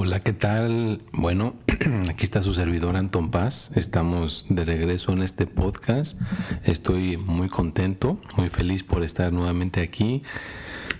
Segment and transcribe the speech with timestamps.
[0.00, 1.02] Hola, ¿qué tal?
[1.12, 1.56] Bueno,
[2.08, 3.72] aquí está su servidor Anton Paz.
[3.74, 6.20] Estamos de regreso en este podcast.
[6.62, 10.22] Estoy muy contento, muy feliz por estar nuevamente aquí.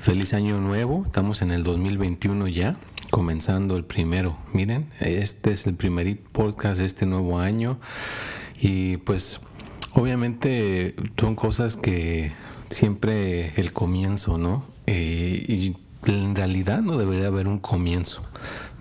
[0.00, 1.04] Feliz año nuevo.
[1.06, 2.76] Estamos en el 2021 ya,
[3.10, 4.36] comenzando el primero.
[4.52, 7.78] Miren, este es el primer podcast de este nuevo año.
[8.60, 9.38] Y pues,
[9.92, 12.32] obviamente son cosas que
[12.68, 14.66] siempre el comienzo, ¿no?
[14.86, 15.76] Eh, y
[16.06, 18.22] en realidad no debería haber un comienzo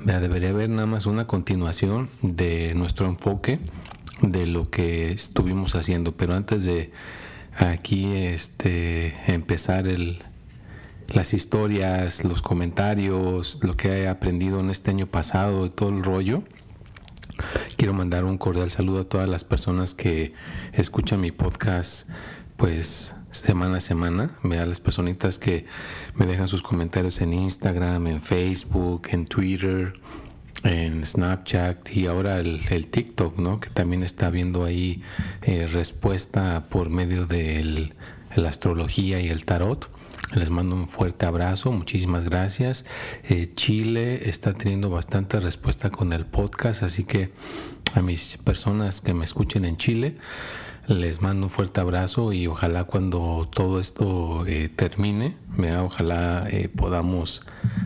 [0.05, 3.59] debería haber nada más una continuación de nuestro enfoque
[4.21, 6.15] de lo que estuvimos haciendo.
[6.15, 6.91] Pero antes de
[7.57, 10.23] aquí este, empezar el,
[11.07, 16.03] las historias, los comentarios, lo que he aprendido en este año pasado y todo el
[16.03, 16.43] rollo,
[17.75, 20.33] quiero mandar un cordial saludo a todas las personas que
[20.73, 22.07] escuchan mi podcast,
[22.55, 25.65] pues semana a semana, a las personitas que
[26.15, 29.93] me dejan sus comentarios en Instagram, en Facebook, en Twitter,
[30.63, 33.59] en Snapchat y ahora el, TikTok, ¿no?
[33.59, 35.01] Que también está viendo ahí
[35.43, 37.93] eh, respuesta por medio de
[38.35, 39.89] la astrología y el tarot.
[40.35, 42.85] Les mando un fuerte abrazo, muchísimas gracias.
[43.23, 47.31] Eh, Chile está teniendo bastante respuesta con el podcast, así que
[47.93, 50.17] a mis personas que me escuchen en Chile,
[50.87, 55.35] les mando un fuerte abrazo y ojalá cuando todo esto eh, termine,
[55.81, 57.41] ojalá eh, podamos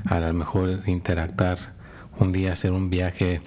[0.05, 1.73] a lo mejor interactar
[2.19, 3.41] un día, hacer un viaje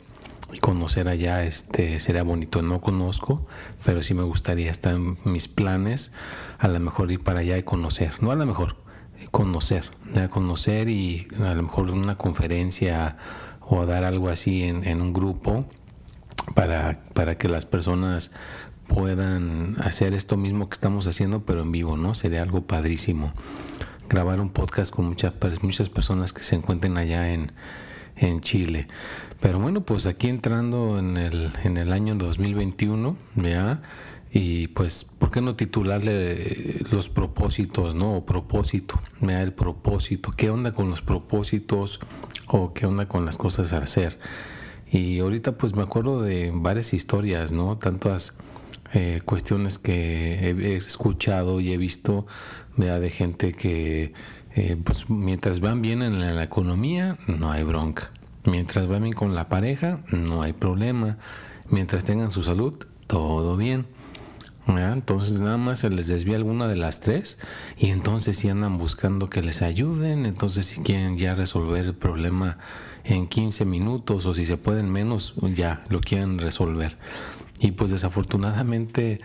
[0.52, 2.62] y conocer allá, este sería bonito.
[2.62, 3.46] No conozco,
[3.84, 6.10] pero sí me gustaría estar en mis planes,
[6.58, 8.76] a lo mejor ir para allá y conocer, no a lo mejor,
[9.30, 9.90] conocer,
[10.30, 13.18] conocer y a lo mejor una conferencia
[13.60, 15.66] o dar algo así en, en un grupo
[16.54, 18.30] para, para que las personas
[18.86, 22.14] puedan hacer esto mismo que estamos haciendo, pero en vivo, ¿no?
[22.14, 23.32] Sería algo padrísimo.
[24.08, 27.52] Grabar un podcast con muchas, muchas personas que se encuentren allá en,
[28.16, 28.86] en Chile.
[29.40, 33.82] Pero bueno, pues aquí entrando en el, en el año 2021, ¿ya?
[34.32, 38.16] Y pues, ¿por qué no titularle los propósitos, no?
[38.16, 39.40] O propósito, ¿ya?
[39.40, 40.32] El propósito.
[40.36, 42.00] ¿Qué onda con los propósitos
[42.48, 44.18] o qué onda con las cosas a hacer?
[44.90, 47.78] Y ahorita pues me acuerdo de varias historias, ¿no?
[47.78, 48.34] Tantas
[48.92, 52.26] eh, cuestiones que he escuchado y he visto
[52.76, 54.12] de gente que
[54.54, 58.10] eh, pues mientras van bien en la, economía no hay bronca.
[58.44, 61.18] Mientras van bien con la pareja no hay problema.
[61.70, 62.74] Mientras tengan su salud
[63.06, 63.86] todo bien
[64.66, 67.38] entonces nada más se les desvía alguna de las tres
[67.76, 70.26] y entonces si andan buscando que les ayuden.
[70.26, 72.58] Entonces si quieren ya resolver el problema
[73.04, 76.96] en 15 minutos o si se pueden menos ya lo quieren resolver.
[77.60, 79.20] Y pues desafortunadamente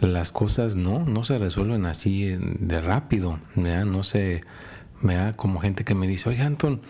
[0.00, 4.42] las cosas no, no se resuelven así de rápido, no se
[5.02, 6.82] me da como gente que me dice, oye Anton,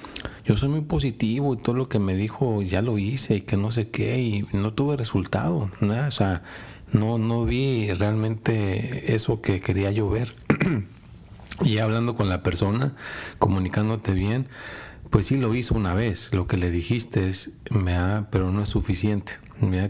[0.44, 3.56] yo soy muy positivo y todo lo que me dijo ya lo hice y que
[3.56, 6.42] no sé qué y no tuve resultado, o sea,
[6.92, 10.32] no, no vi realmente eso que quería yo ver.
[11.62, 12.94] y hablando con la persona,
[13.38, 14.46] comunicándote bien,
[15.10, 17.50] pues sí lo hizo una vez, lo que le dijiste es,
[18.30, 19.34] pero no es suficiente.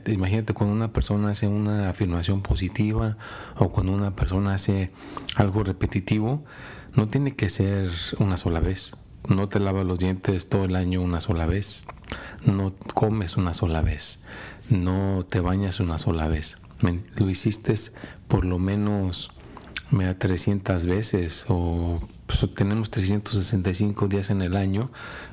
[0.06, 3.16] Imagínate cuando una persona hace una afirmación positiva
[3.56, 4.90] o cuando una persona hace
[5.36, 6.44] algo repetitivo,
[6.94, 8.96] no tiene que ser una sola vez.
[9.28, 11.84] No te lavas los dientes todo el año una sola vez.
[12.44, 14.18] No comes una sola vez.
[14.70, 16.56] No te bañas una sola vez.
[17.16, 17.74] Lo hiciste
[18.28, 19.30] por lo menos
[19.90, 24.90] me da 300 veces o pues, tenemos 365 días en el año.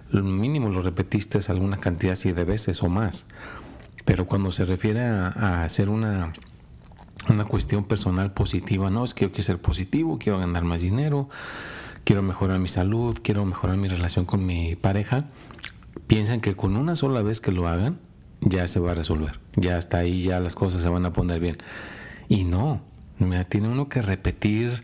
[0.09, 3.27] Lo mínimo lo repetiste alguna cantidad así de veces o más.
[4.05, 6.33] Pero cuando se refiere a, hacer una,
[7.29, 11.29] una cuestión personal positiva, no, es que yo quiero ser positivo, quiero ganar más dinero,
[12.03, 15.25] quiero mejorar mi salud, quiero mejorar mi relación con mi pareja,
[16.07, 17.99] piensan que con una sola vez que lo hagan,
[18.41, 21.39] ya se va a resolver, ya hasta ahí, ya las cosas se van a poner
[21.39, 21.57] bien.
[22.29, 22.81] Y no,
[23.49, 24.83] tiene uno que repetir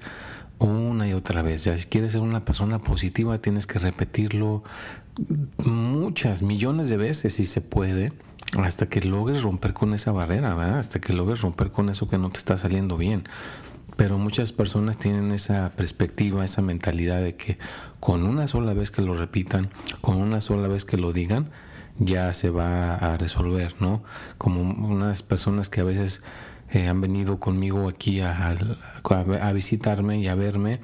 [0.60, 1.64] una y otra vez.
[1.64, 4.64] Ya si quieres ser una persona positiva, tienes que repetirlo
[5.66, 8.14] muchas, millones de veces si se puede
[8.58, 12.30] hasta que logres romper con esa barrera, hasta que logres romper con eso que no
[12.30, 13.24] te está saliendo bien.
[13.96, 17.58] Pero muchas personas tienen esa perspectiva, esa mentalidad de que
[18.00, 19.70] con una sola vez que lo repitan,
[20.02, 21.52] con una sola vez que lo digan,
[22.00, 24.04] ya se va a resolver, ¿no?
[24.38, 26.24] Como unas personas que a veces
[26.72, 28.56] eh, han venido conmigo aquí a,
[29.04, 30.80] a, visitarme y a verme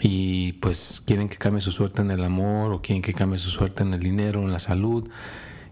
[0.00, 3.50] y pues quieren que cambie su suerte en el amor o quieren que cambie su
[3.50, 5.08] suerte en el dinero, en la salud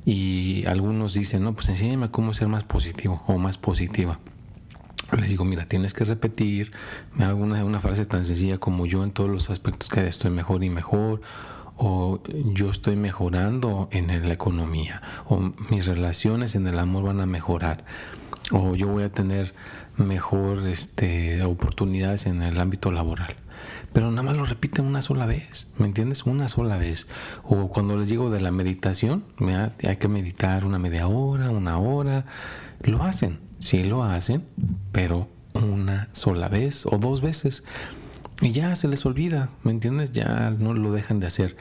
[0.04, 4.20] y algunos dicen, no, pues enséñame cómo ser más positivo o más positiva.
[5.18, 6.70] Les digo, mira, tienes que repetir,
[7.14, 10.30] me hago una, una frase tan sencilla como yo en todos los aspectos que estoy
[10.30, 11.20] mejor y mejor,
[11.78, 12.20] o
[12.52, 17.84] yo estoy mejorando en la economía, o mis relaciones en el amor van a mejorar,
[18.52, 19.54] o yo voy a tener
[19.96, 23.34] mejor este, oportunidades en el ámbito laboral.
[23.92, 26.24] Pero nada más lo repiten una sola vez, ¿me entiendes?
[26.24, 27.06] Una sola vez.
[27.42, 29.24] O cuando les digo de la meditación,
[29.86, 32.26] hay que meditar una media hora, una hora,
[32.82, 34.44] lo hacen, sí lo hacen,
[34.92, 37.64] pero una sola vez o dos veces.
[38.40, 40.12] Y ya se les olvida, ¿me entiendes?
[40.12, 41.56] Ya no lo dejan de hacer.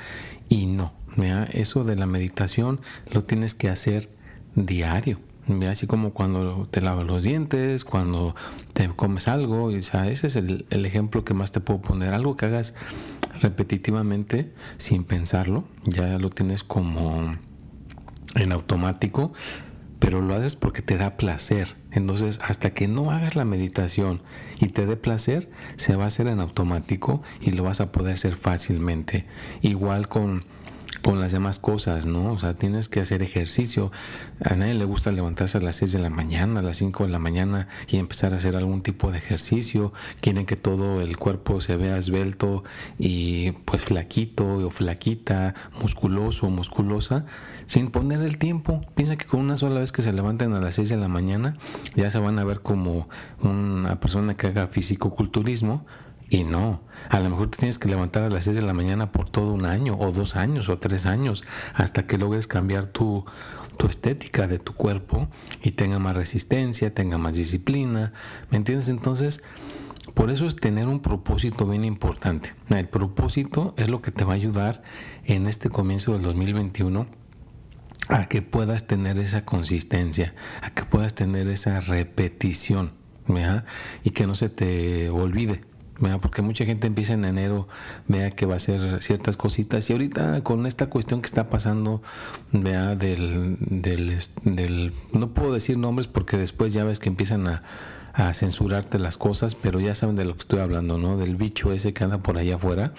[0.47, 0.93] Y no,
[1.51, 2.79] eso de la meditación
[3.11, 4.09] lo tienes que hacer
[4.55, 5.19] diario.
[5.69, 8.35] Así como cuando te lavas los dientes, cuando
[8.73, 12.13] te comes algo, o ese es el, ejemplo que más te puedo poner.
[12.13, 12.73] Algo que hagas
[13.41, 17.37] repetitivamente sin pensarlo, ya lo tienes como
[18.35, 19.31] en automático,
[19.99, 21.75] pero lo haces porque te da placer.
[21.91, 24.21] Entonces, hasta que no hagas la meditación
[24.59, 28.13] y te dé placer, se va a hacer en automático y lo vas a poder
[28.13, 29.25] hacer fácilmente.
[29.61, 30.45] Igual con
[31.07, 32.33] con las demás cosas, ¿no?
[32.33, 33.93] O sea, tienes que hacer ejercicio.
[34.43, 37.09] A nadie le gusta levantarse a las 6 de la mañana, a las 5 de
[37.09, 39.93] la mañana y empezar a hacer algún tipo de ejercicio.
[40.19, 42.65] Quieren que todo el cuerpo se vea esbelto
[42.99, 47.25] y pues flaquito o flaquita, musculoso o musculosa,
[47.65, 48.81] sin poner el tiempo.
[48.93, 51.55] Piensa que con una sola vez que se levanten a las 6 de la mañana,
[51.95, 53.07] ya se van a ver como
[53.41, 55.85] una persona que haga fisicoculturismo
[56.29, 59.11] y no, a lo mejor te tienes que levantar a las 6 de la mañana
[59.11, 61.43] por todo un año, o dos años, o tres años,
[61.73, 63.23] hasta que logres cambiar tu,
[63.77, 65.29] tu estética de tu cuerpo
[65.63, 68.11] y tenga más resistencia, tenga más disciplina.
[68.49, 68.89] ¿Me entiendes?
[68.89, 69.41] Entonces,
[70.13, 72.53] por eso es tener un propósito bien importante.
[72.69, 74.83] El propósito es lo que te va a ayudar
[75.25, 77.07] en este comienzo del 2021
[78.09, 82.93] a que puedas tener esa consistencia, a que puedas tener esa repetición,
[84.03, 85.61] y que no se te olvide
[86.21, 87.67] porque mucha gente empieza en enero,
[88.07, 92.01] vea que va a hacer ciertas cositas y ahorita con esta cuestión que está pasando,
[92.51, 97.63] vea del, del, del no puedo decir nombres porque después ya ves que empiezan a
[98.17, 101.17] a censurarte las cosas, pero ya saben de lo que estoy hablando, ¿no?
[101.17, 102.93] Del bicho ese que anda por allá afuera.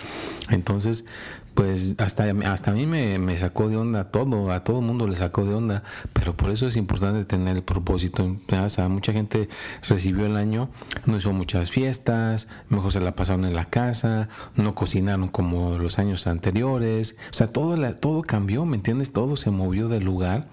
[0.49, 1.07] Entonces,
[1.55, 5.17] pues hasta, hasta a mí me, sacó de onda todo, a todo el mundo le
[5.17, 8.37] sacó de onda, pero por eso es importante tener el propósito.
[8.51, 9.49] O sea, mucha gente
[9.89, 10.71] recibió el año,
[11.07, 15.99] no hizo muchas fiestas, mejor se la pasaron en la casa, no cocinaron como los
[15.99, 19.13] años anteriores, o sea, todo, la, todo cambió, ¿me entiendes?
[19.13, 20.49] Todo se movió del lugar,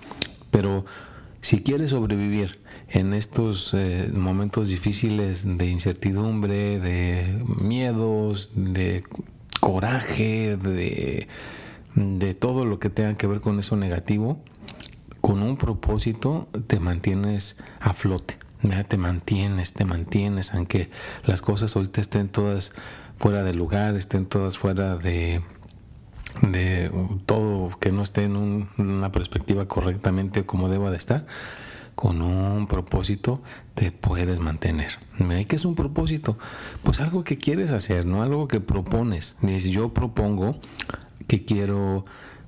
[0.49, 0.85] pero
[1.41, 2.59] si quieres sobrevivir
[2.89, 9.03] en estos eh, momentos difíciles de incertidumbre, de miedos, de
[9.65, 11.27] coraje, de,
[11.95, 14.39] de todo lo que tenga que ver con eso negativo,
[15.21, 18.37] con un propósito te mantienes a flote.
[18.87, 20.89] Te mantienes, te mantienes, aunque
[21.23, 22.73] las cosas ahorita estén todas
[23.17, 25.41] fuera de lugar, estén todas fuera de,
[26.43, 26.91] de
[27.25, 31.25] todo que no esté en una perspectiva correctamente como deba de estar,
[31.95, 33.41] con un propósito
[33.73, 34.99] te puedes mantener.
[35.47, 36.37] ¿Qué es un propósito?
[36.83, 39.37] Pues algo que quieres hacer, no algo que propones.
[39.41, 40.59] Si yo propongo
[41.27, 42.05] que quiero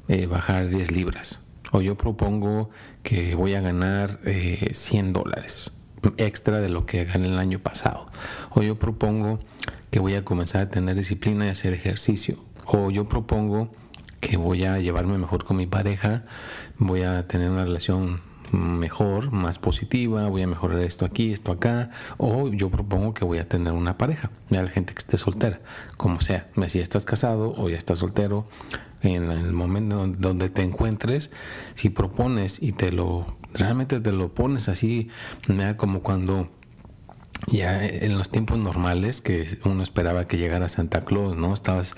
[0.08, 2.70] eh, bajar 10 libras o yo propongo
[3.04, 5.74] que voy a ganar 100 eh, dólares
[6.18, 8.06] extra de lo que gané el año pasado
[8.51, 9.39] o yo propongo
[9.89, 13.72] que voy a comenzar a tener disciplina y hacer ejercicio o yo propongo
[14.20, 16.24] que voy a llevarme mejor con mi pareja,
[16.77, 21.92] voy a tener una relación mejor, más positiva, voy a mejorar esto aquí, esto acá,
[22.18, 25.60] o yo propongo que voy a tener una pareja, ya la gente que esté soltera,
[25.98, 28.48] como sea, si estás casado o ya estás soltero,
[29.01, 31.32] en el momento donde te encuentres,
[31.75, 35.10] si propones y te lo, realmente te lo pones así,
[35.77, 36.50] como cuando
[37.46, 41.54] ya en los tiempos normales que uno esperaba que llegara Santa Claus, ¿no?
[41.54, 41.96] Estabas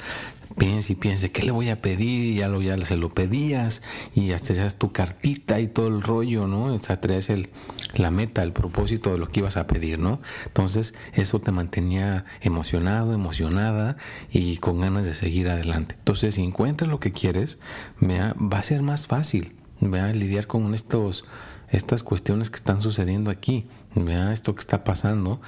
[0.58, 2.24] piense y piense, ¿qué le voy a pedir?
[2.24, 3.82] Y ya, lo, ya se lo pedías
[4.15, 6.77] y hasta hacías tu cartita y todo el rollo, ¿no?
[6.79, 7.50] Sea, traes el,
[7.96, 10.20] la meta, el propósito de lo que ibas a pedir, ¿no?
[10.46, 13.98] Entonces, eso te mantenía emocionado, emocionada
[14.32, 15.96] y con ganas de seguir adelante.
[15.98, 17.60] Entonces, si encuentras lo que quieres,
[18.01, 21.25] va a ser más fácil, a lidiar con estos,
[21.70, 25.41] estas cuestiones que están sucediendo aquí, vea esto que está pasando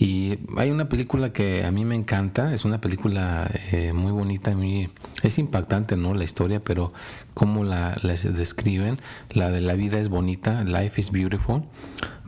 [0.00, 4.54] Y hay una película que a mí me encanta, es una película eh, muy bonita,
[4.54, 4.88] muy,
[5.22, 6.14] es impactante, ¿no?
[6.14, 6.94] La historia, pero
[7.34, 8.96] cómo la, la describen,
[9.28, 11.64] la de la vida es bonita, Life is Beautiful,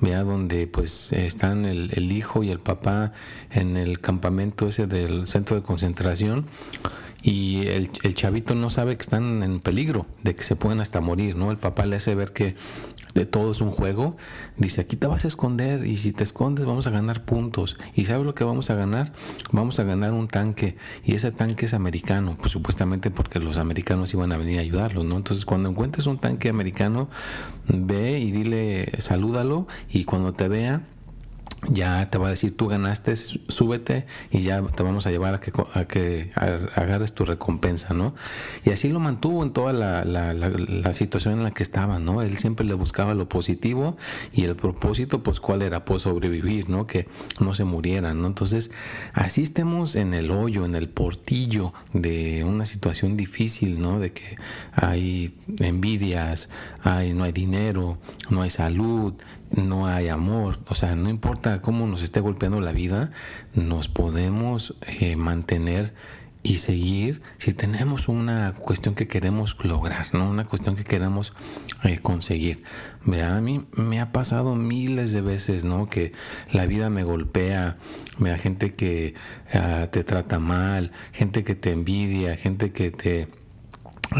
[0.02, 3.12] vea donde pues están el, el hijo y el papá
[3.50, 6.44] en el campamento ese del centro de concentración
[7.22, 11.00] y el, el, chavito no sabe que están en peligro, de que se pueden hasta
[11.00, 11.50] morir, ¿no?
[11.50, 12.56] El papá le hace ver que
[13.14, 14.16] de todo es un juego,
[14.56, 17.76] dice, aquí te vas a esconder y si te escondes vamos a ganar puntos.
[17.94, 19.12] ¿Y sabes lo que vamos a ganar?
[19.50, 24.12] Vamos a ganar un tanque y ese tanque es americano, pues supuestamente porque los americanos
[24.14, 25.16] iban a venir a ayudarlos, ¿no?
[25.16, 27.08] Entonces cuando encuentres un tanque americano,
[27.68, 30.82] ve y dile, salúdalo y cuando te vea,
[31.68, 35.40] ya te va a decir tú ganaste, súbete y ya te vamos a llevar a
[35.40, 38.14] que, a que agarres tu recompensa, ¿no?
[38.64, 42.20] Y así lo mantuvo en toda la, la, la, situación en la que estaba, ¿no?
[42.22, 43.96] Él siempre le buscaba lo positivo
[44.32, 45.84] y el propósito, pues, ¿cuál era?
[45.84, 46.86] Pues sobrevivir, ¿no?
[46.86, 47.06] Que
[47.38, 48.26] no se murieran, ¿no?
[48.26, 48.72] Entonces,
[49.12, 54.00] así estemos en el hoyo, en el portillo de una situación difícil, ¿no?
[54.00, 54.36] De que
[54.72, 56.48] hay envidias,
[56.82, 57.98] hay, no hay dinero,
[58.30, 59.14] no hay salud,
[59.56, 63.10] no hay amor, o sea, no importa cómo nos esté golpeando la vida,
[63.54, 65.92] nos podemos eh, mantener
[66.42, 70.28] y seguir si tenemos una cuestión que queremos lograr, ¿no?
[70.28, 71.34] Una cuestión que queremos
[71.84, 72.64] eh, conseguir.
[73.04, 75.86] Vea, a mí me ha pasado miles de veces, ¿no?
[75.86, 76.12] Que
[76.50, 77.76] la vida me golpea,
[78.18, 79.14] me da gente que
[79.52, 83.28] ah, te trata mal, gente que te envidia, gente que te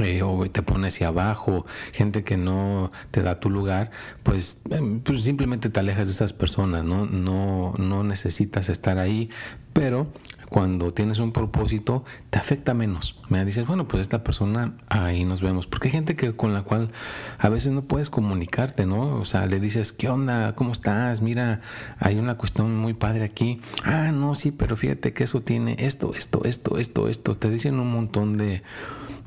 [0.03, 3.91] eh, o te pone hacia abajo, gente que no te da tu lugar,
[4.23, 7.07] pues, em, pues, simplemente te alejas de esas personas, ¿no?
[7.07, 9.31] No, no necesitas estar ahí,
[9.73, 10.09] pero
[10.53, 13.19] cuando tienes un propósito te afecta menos.
[13.31, 16.63] Me dices, bueno, pues esta persona ahí nos vemos, porque hay gente que con la
[16.63, 16.91] cual
[17.39, 19.17] a veces no puedes comunicarte, ¿no?
[19.17, 20.55] O sea, le dices, ¿qué onda?
[20.55, 21.23] ¿Cómo estás?
[21.23, 21.63] Mira,
[21.99, 23.63] hay una cuestión muy padre aquí.
[23.83, 27.37] Ah, no, sí, pero fíjate que eso tiene esto, esto, esto, esto, esto.
[27.39, 28.63] Te dicen un montón de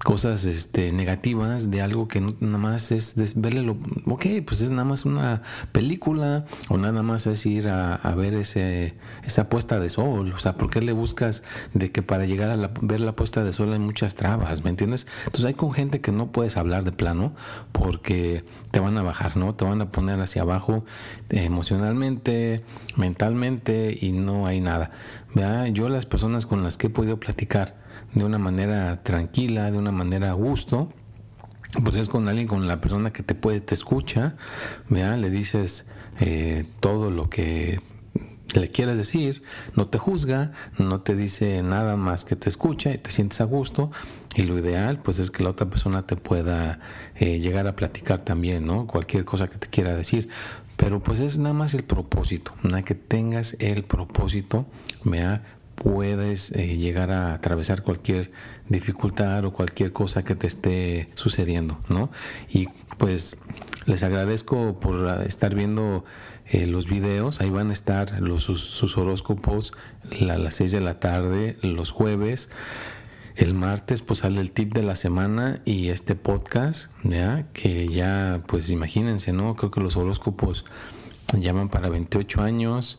[0.05, 3.75] cosas este, negativas de algo que no, nada más es verle lo,
[4.05, 8.93] ok, pues es nada más una película o nada más es ir a, ver ese,
[9.23, 12.71] esa puesta de sol, o sea, ¿por qué le buscas de que para llegar a
[12.81, 15.07] ver la puesta de sol hay muchas trabas, ¿me entiendes?
[15.19, 17.33] Entonces hay con gente que no puedes hablar de plano
[17.71, 19.55] porque te van a bajar, ¿no?
[19.55, 20.85] Te van a poner hacia abajo
[21.29, 22.63] emocionalmente,
[22.95, 24.91] mentalmente y no hay nada.
[25.71, 27.75] Yo las personas con las que he podido platicar,
[28.13, 30.89] de una manera tranquila, de una manera a gusto,
[31.83, 34.35] pues es con alguien, con la persona que te puede, te escucha,
[34.89, 35.87] le dices
[36.19, 37.81] eh, todo lo que
[38.59, 39.43] le quieras decir,
[39.75, 43.45] no te juzga, no te dice nada más que te escucha y te sientes a
[43.45, 43.91] gusto.
[44.35, 46.79] Y lo ideal, pues es que la otra persona te pueda
[47.15, 48.87] eh, llegar a platicar también, ¿no?
[48.87, 50.29] Cualquier cosa que te quiera decir.
[50.77, 54.65] Pero pues es nada más el propósito, nada que tengas el propósito,
[55.05, 58.31] vea puedes eh, llegar a atravesar cualquier
[58.67, 62.09] dificultad o cualquier cosa que te esté sucediendo, ¿no?
[62.49, 62.67] Y
[62.97, 63.37] pues
[63.85, 66.05] les agradezco por estar viendo
[66.47, 69.73] eh, los videos, ahí van a estar los, sus, horóscopos
[70.11, 72.49] a las 6 de la tarde, los jueves.
[73.35, 77.47] El martes pues sale el tip de la semana y este podcast, ¿ya?
[77.51, 79.55] Que ya pues imagínense, ¿no?
[79.55, 80.65] Creo que los horóscopos
[81.33, 82.97] llaman para 28 años,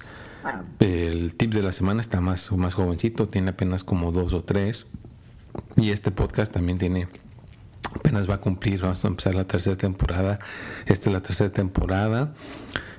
[0.80, 4.86] el tip de la semana está más, más jovencito, tiene apenas como dos o tres.
[5.76, 7.08] Y este podcast también tiene,
[7.94, 10.38] apenas va a cumplir, vamos a empezar la tercera temporada.
[10.86, 12.34] Esta es la tercera temporada.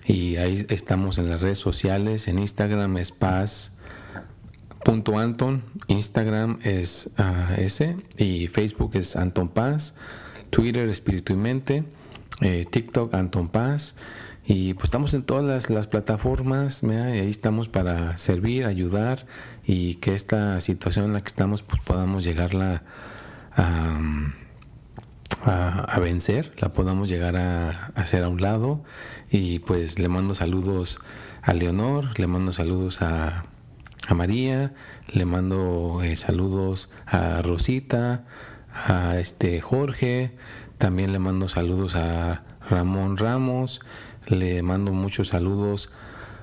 [0.07, 2.29] Y ahí estamos en las redes sociales.
[2.29, 3.73] En Instagram es paz.anton.
[5.87, 7.09] Instagram es
[7.57, 7.97] ese.
[8.17, 9.95] Y Facebook es Anton Paz.
[10.49, 11.83] Twitter Espíritu y Mente.
[12.39, 13.95] Eh, TikTok Anton Paz.
[14.49, 19.25] Y pues estamos en todas las, plataformas, y ahí estamos para servir, ayudar
[19.65, 22.83] y que esta situación en la que estamos pues podamos llegarla
[23.57, 23.99] a,
[25.43, 28.85] a, vencer, la podamos llegar a, hacer a un lado.
[29.29, 31.01] Y pues le mando saludos
[31.41, 33.47] a Leonor, le mando saludos a,
[34.07, 34.73] a María,
[35.11, 38.23] le mando eh, saludos a Rosita,
[38.71, 40.37] a este Jorge,
[40.77, 43.81] también le mando saludos a Ramón Ramos,
[44.27, 45.91] le mando muchos saludos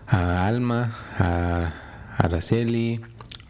[0.07, 1.73] a Alma, a
[2.19, 3.01] Araceli,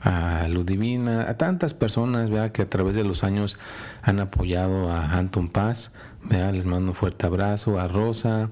[0.00, 2.52] a Ludivina, a tantas personas ¿vea?
[2.52, 3.58] que a través de los años
[4.02, 5.92] han apoyado a Anton Paz.
[6.22, 6.52] ¿vea?
[6.52, 8.50] Les mando un fuerte abrazo a Rosa.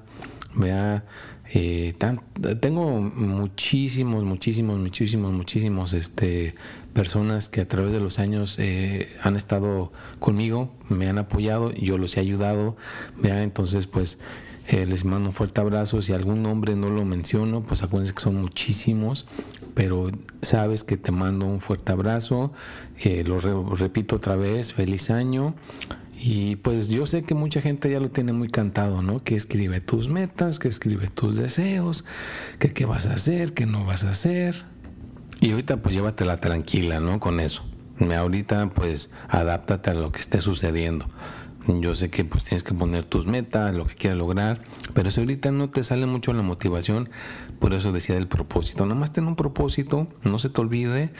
[1.55, 1.93] Eh,
[2.59, 6.55] tengo muchísimos, muchísimos, muchísimos, muchísimos este,
[6.93, 11.97] personas que a través de los años eh, han estado conmigo, me han apoyado, yo
[11.97, 12.75] los he ayudado.
[13.17, 13.43] ¿vea?
[13.43, 14.19] Entonces, pues
[14.69, 16.01] Eh, les mando un fuerte abrazo.
[16.01, 19.25] Si algún nombre no lo menciono, pues acuérdense que son muchísimos,
[19.73, 20.09] pero
[20.41, 22.53] sabes que te mando un fuerte abrazo.
[22.99, 25.55] Eh, lo repito otra vez, feliz año.
[26.25, 29.21] Y pues yo sé que mucha gente ya lo tiene muy cantado, ¿no?
[29.21, 32.05] Que escribe tus metas, que escribe tus deseos,
[32.59, 34.63] que qué vas a hacer, qué no vas a hacer.
[35.41, 37.19] Y ahorita pues llévatela tranquila, ¿no?
[37.19, 37.65] Con eso.
[37.99, 41.07] Ahorita pues adáptate a lo que esté sucediendo.
[41.67, 44.61] Yo sé que pues tienes que poner tus metas, lo que quieras lograr,
[44.93, 47.09] pero si ahorita no te sale mucho la motivación,
[47.59, 48.85] por eso decía del propósito.
[48.85, 51.11] Nada más ten un propósito, no se te olvide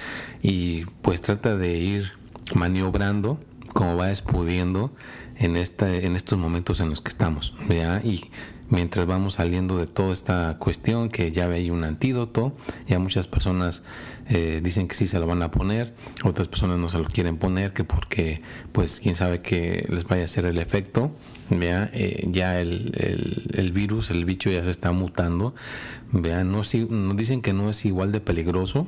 [0.41, 2.11] y pues trata de ir
[2.53, 3.39] maniobrando
[3.73, 4.93] como vayas pudiendo
[5.37, 7.55] en, esta, en estos momentos en los que estamos.
[8.03, 8.25] Y
[8.69, 12.55] mientras vamos saliendo de toda esta cuestión, que ya hay un antídoto,
[12.87, 13.83] ya muchas personas
[14.29, 15.93] eh, dicen que sí se lo van a poner,
[16.23, 18.41] otras personas no se lo quieren poner, que porque
[18.71, 21.11] pues quién sabe que les vaya a hacer el efecto.
[21.49, 21.89] ¿vea?
[21.93, 25.53] Eh, ya el, el, virus, el bicho ya se está mutando.
[26.11, 26.43] ¿vea?
[26.43, 28.87] No, no dicen que no es igual de peligroso,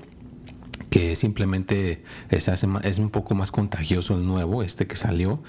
[0.95, 2.47] que simplemente es,
[2.99, 5.43] un poco más contagioso el nuevo, este que salió,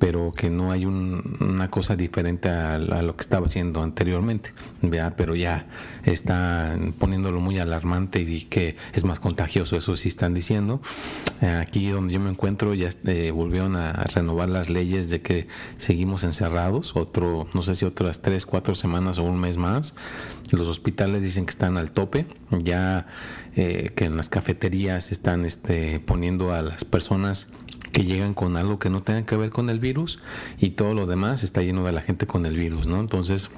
[0.00, 4.52] pero que no hay una cosa diferente a, lo que estaba haciendo anteriormente,
[4.82, 5.14] ¿vea?
[5.16, 5.68] pero ya
[6.02, 10.82] está poniéndolo muy alarmante y que es más contagioso, eso sí están diciendo.
[11.42, 15.46] Aquí donde yo me encuentro ya este, volvieron a renovar las leyes de que
[15.78, 19.94] seguimos encerrados, otro, no sé si otras tres, cuatro semanas o un mes más.
[20.52, 23.06] Los hospitales dicen que están al tope, ya
[23.54, 27.48] eh, que en las cafeterías están este, poniendo a las personas
[27.92, 30.18] que llegan con algo que no tenga que ver con el virus
[30.58, 33.00] y todo lo demás está lleno de la gente con el virus, ¿no?
[33.00, 33.50] Entonces,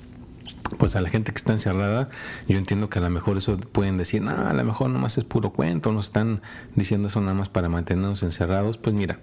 [0.78, 2.08] pues a la gente que está encerrada,
[2.48, 5.24] yo entiendo que a lo mejor eso pueden decir, no, a lo mejor nomás es
[5.24, 6.42] puro cuento, nos están
[6.74, 8.78] diciendo eso nada más para mantenernos encerrados.
[8.78, 9.18] Pues mira,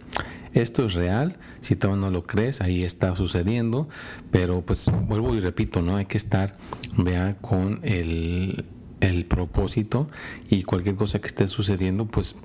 [0.53, 3.87] esto es real, si todavía no lo crees, ahí está sucediendo,
[4.31, 5.97] pero pues vuelvo y repito, ¿no?
[5.97, 6.57] Hay que estar,
[6.97, 8.65] vea, con el,
[8.99, 10.07] el propósito
[10.49, 12.35] y cualquier cosa que esté sucediendo, pues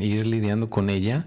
[0.00, 1.26] ir lidiando con ella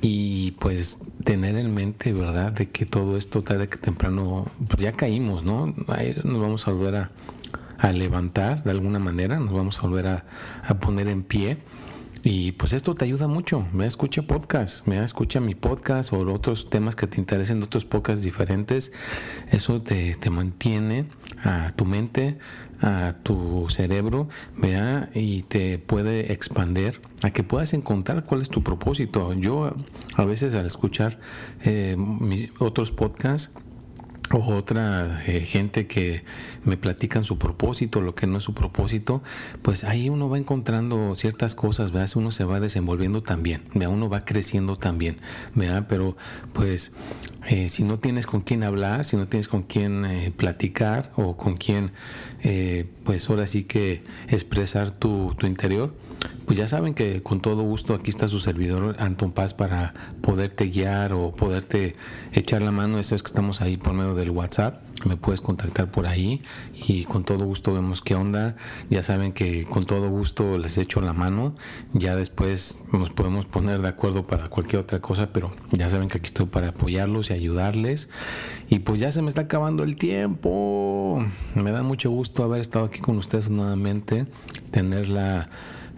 [0.00, 4.92] y pues tener en mente, ¿verdad?, de que todo esto tarde que temprano, pues ya
[4.92, 5.66] caímos, ¿no?
[5.66, 7.10] nos vamos a volver a,
[7.92, 10.24] levantar de alguna manera, nos vamos a volver a,
[10.80, 11.58] poner en pie.
[12.24, 13.68] Y pues esto te ayuda mucho.
[13.72, 18.24] Me escucha podcast, me escucha mi podcast o otros temas que te interesen, otros podcasts
[18.24, 18.92] diferentes.
[19.50, 21.04] Eso te, te mantiene
[21.44, 22.38] a tu mente
[22.80, 28.62] a tu cerebro, vea, y te puede expander a que puedas encontrar cuál es tu
[28.62, 29.32] propósito.
[29.34, 29.74] Yo
[30.16, 31.18] a veces al escuchar
[31.62, 33.54] eh, mis otros podcasts,
[34.32, 36.24] o otra eh, gente que
[36.64, 39.22] me platican su propósito, lo que no es su propósito,
[39.62, 42.10] pues ahí uno va encontrando ciertas cosas, ¿verdad?
[42.16, 43.94] Uno se va desenvolviendo también, ¿verdad?
[43.94, 45.18] Uno va creciendo también,
[45.54, 45.86] ¿verdad?
[45.88, 46.16] Pero
[46.52, 46.92] pues
[47.48, 51.36] eh, si no tienes con quién hablar, si no tienes con quién eh, platicar o
[51.36, 51.92] con quién,
[53.04, 55.94] pues ahora sí que expresar tu, tu interior,
[56.46, 60.66] pues ya saben que con todo gusto aquí está su servidor Anton Paz para poderte
[60.66, 61.96] guiar o poderte
[62.32, 62.98] echar la mano.
[62.98, 64.82] Eso es que estamos ahí por medio del WhatsApp.
[65.06, 66.42] Me puedes contactar por ahí
[66.74, 68.56] y con todo gusto vemos qué onda.
[68.90, 71.54] Ya saben que con todo gusto les echo la mano.
[71.92, 76.18] Ya después nos podemos poner de acuerdo para cualquier otra cosa, pero ya saben que
[76.18, 78.08] aquí estoy para apoyarlos y ayudarles.
[78.68, 81.24] Y pues ya se me está acabando el tiempo.
[81.54, 84.26] Me da mucho gusto haber estado aquí con ustedes nuevamente,
[84.70, 85.48] tener la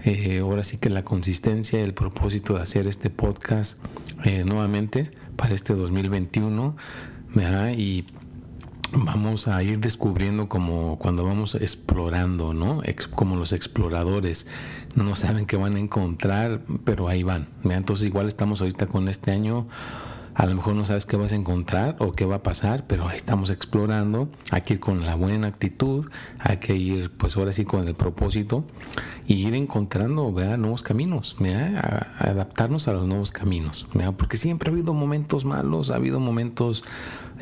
[0.05, 3.77] eh, ahora sí que la consistencia y el propósito de hacer este podcast
[4.25, 6.77] eh, nuevamente para este 2021
[7.77, 8.07] y
[8.92, 12.83] vamos a ir descubriendo como cuando vamos explorando, ¿no?
[13.14, 14.46] como los exploradores
[14.94, 17.49] no saben qué van a encontrar, pero ahí van.
[17.64, 19.66] Entonces igual estamos ahorita con este año
[20.37, 23.09] a lo mejor no sabes qué vas a encontrar o qué va a pasar, pero
[23.09, 24.29] ahí estamos explorando.
[24.51, 27.94] Hay que ir con la buena actitud, hay que ir, pues ahora sí, con el
[27.94, 28.66] propósito
[29.27, 31.38] y ir encontrando nuevos caminos,
[32.18, 33.88] adaptarnos a los nuevos caminos.
[34.18, 36.85] Porque siempre ha habido momentos malos, ha habido momentos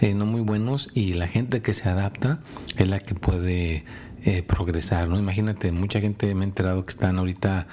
[0.01, 2.41] eh, no muy buenos y la gente que se adapta
[2.77, 3.85] es la que puede
[4.27, 5.19] eh, progresar, ¿no?
[5.19, 7.67] Imagínate, mucha gente me ha enterado que están ahorita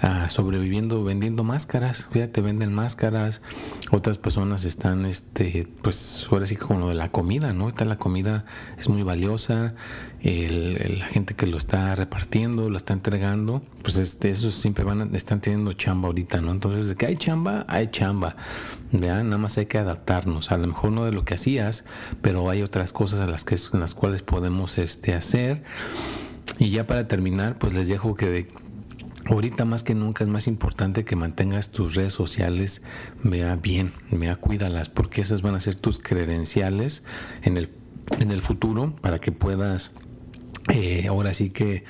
[0.00, 3.42] ah, sobreviviendo vendiendo máscaras, fíjate, venden máscaras,
[3.90, 7.64] otras personas están, este, pues ahora sí con lo de la comida, ¿no?
[7.64, 8.46] Ahorita la comida
[8.78, 9.74] es muy valiosa,
[10.22, 15.42] la gente que lo está repartiendo, lo está entregando, pues este, esos siempre van, están
[15.42, 16.52] teniendo chamba ahorita, ¿no?
[16.52, 18.34] Entonces, de que hay chamba, hay chamba,
[18.92, 19.26] ¿vean?
[19.26, 21.84] Nada más hay que adaptarnos, a lo mejor no de lo que hacías,
[22.22, 25.62] pero hay otras cosas a las, que, en las cuales podemos este, hacer
[26.58, 28.48] y ya para terminar, pues les dejo que de,
[29.26, 32.82] ahorita más que nunca es más importante que mantengas tus redes sociales,
[33.22, 37.02] vea bien, vea cuídalas, porque esas van a ser tus credenciales
[37.42, 37.70] en el
[38.20, 39.92] en el futuro para que puedas
[40.68, 41.84] eh, ahora sí que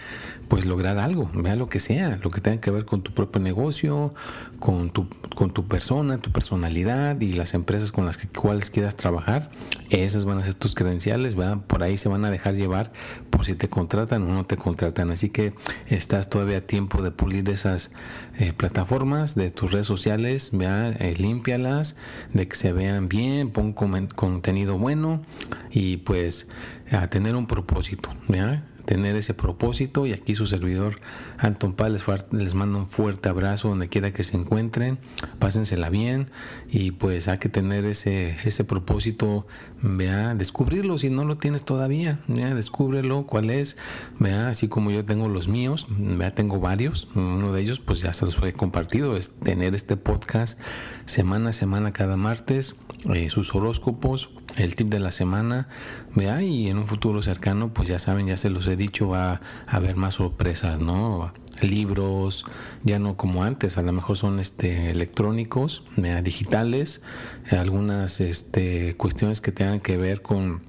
[0.48, 3.40] pues lograr algo, vea lo que sea, lo que tenga que ver con tu propio
[3.40, 4.14] negocio,
[4.58, 8.96] con tu, con tu persona, tu personalidad y las empresas con las que cuales quieras
[8.96, 9.50] trabajar,
[9.90, 11.58] esas van a ser tus credenciales, ¿verdad?
[11.66, 12.92] por ahí se van a dejar llevar
[13.30, 15.52] por si te contratan o no te contratan, así que
[15.86, 17.90] estás todavía a tiempo de pulir esas
[18.38, 21.96] eh, plataformas de tus redes sociales, vea, eh, límpialas,
[22.32, 25.22] de que se vean bien, pon contenido bueno
[25.70, 26.48] y pues
[26.90, 28.64] a tener un propósito, ¿vea?
[28.88, 30.98] tener ese propósito y aquí su servidor
[31.36, 34.98] Anton Paz les, les manda un fuerte abrazo donde quiera que se encuentren,
[35.38, 36.30] pásensela bien
[36.70, 39.46] y pues hay que tener ese, ese propósito,
[39.82, 43.76] vea, descubrirlo si no lo tienes todavía, vea, descúbrelo cuál es,
[44.18, 48.14] vea, así como yo tengo los míos, vea, tengo varios, uno de ellos pues ya
[48.14, 50.58] se los he compartido, es tener este podcast
[51.04, 52.74] semana a semana cada martes,
[53.12, 55.68] eh, sus horóscopos, el tip de la semana,
[56.14, 59.32] vea, y en un futuro cercano pues ya saben, ya se los he dicho, va
[59.32, 61.32] a haber más sorpresas, ¿no?
[61.60, 62.44] Libros,
[62.84, 65.82] ya no como antes, a lo mejor son este, electrónicos,
[66.22, 67.02] digitales,
[67.50, 70.62] algunas este, cuestiones que tengan que ver con,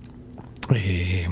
[0.73, 1.28] eh,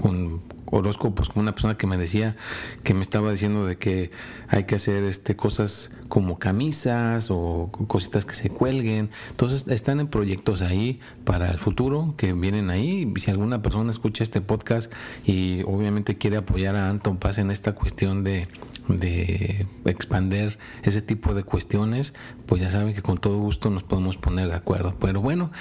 [0.00, 2.34] con horóscopos, como una persona que me decía,
[2.82, 4.10] que me estaba diciendo de que
[4.48, 9.10] hay que hacer este, cosas como camisas o cositas que se cuelguen.
[9.30, 13.12] Entonces están en proyectos ahí para el futuro que vienen ahí.
[13.16, 14.92] Si alguna persona escucha este podcast
[15.24, 18.48] y obviamente quiere apoyar a Anton Paz en esta cuestión de,
[18.88, 22.14] de expander ese tipo de cuestiones,
[22.46, 24.94] pues ya saben que con todo gusto nos podemos poner de acuerdo.
[24.98, 25.52] Pero bueno,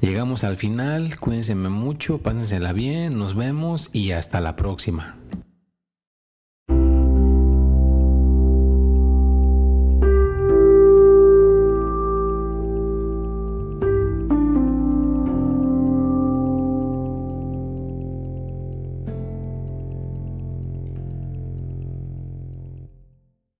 [0.00, 1.18] llegamos al final.
[1.18, 5.16] Cuídense mucho, pásensela bien, nos vemos y hasta la próxima.